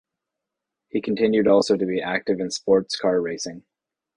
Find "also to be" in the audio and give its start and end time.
1.47-2.01